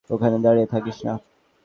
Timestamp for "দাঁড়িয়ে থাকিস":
0.39-0.97